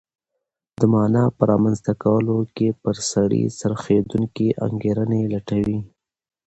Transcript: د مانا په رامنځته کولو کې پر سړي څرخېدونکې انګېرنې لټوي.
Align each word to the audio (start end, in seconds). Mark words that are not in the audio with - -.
د 0.79 0.81
مانا 0.93 1.23
په 1.37 1.41
رامنځته 1.51 1.93
کولو 2.03 2.37
کې 2.55 2.67
پر 2.83 2.95
سړي 3.11 3.43
څرخېدونکې 3.59 4.47
انګېرنې 4.65 5.21
لټوي. 5.33 5.79